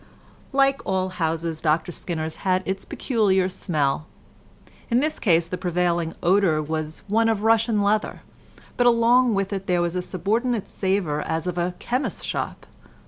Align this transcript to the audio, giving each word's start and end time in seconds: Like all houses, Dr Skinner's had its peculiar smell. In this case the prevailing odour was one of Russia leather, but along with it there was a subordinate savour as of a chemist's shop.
Like 0.51 0.81
all 0.83 1.09
houses, 1.09 1.61
Dr 1.61 1.91
Skinner's 1.91 2.37
had 2.37 2.63
its 2.65 2.85
peculiar 2.85 3.47
smell. 3.47 4.07
In 4.89 4.99
this 4.99 5.19
case 5.19 5.47
the 5.47 5.59
prevailing 5.59 6.15
odour 6.23 6.59
was 6.59 7.03
one 7.07 7.29
of 7.29 7.43
Russia 7.43 7.71
leather, 7.73 8.23
but 8.77 8.87
along 8.87 9.35
with 9.35 9.53
it 9.53 9.67
there 9.67 9.79
was 9.79 9.93
a 9.93 10.01
subordinate 10.01 10.67
savour 10.67 11.21
as 11.21 11.45
of 11.45 11.59
a 11.59 11.75
chemist's 11.77 12.23
shop. 12.23 12.65